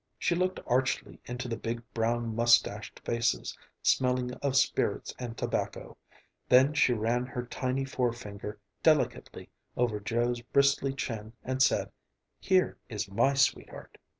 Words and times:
She 0.17 0.33
looked 0.33 0.59
archly 0.65 1.19
into 1.25 1.47
the 1.47 1.55
big, 1.55 1.83
brown, 1.93 2.35
mustached 2.35 3.01
faces, 3.01 3.55
smelling 3.83 4.33
of 4.37 4.55
spirits 4.57 5.13
and 5.19 5.37
tobacco, 5.37 5.95
then 6.49 6.73
she 6.73 6.91
ran 6.91 7.27
her 7.27 7.45
tiny 7.45 7.85
forefinger 7.85 8.59
delicately 8.81 9.51
over 9.77 9.99
Joe's 9.99 10.41
bristly 10.41 10.95
chin 10.95 11.33
and 11.43 11.61
said, 11.61 11.91
"Here 12.39 12.79
is 12.89 13.11
my 13.11 13.35
sweetheart." 13.35 13.99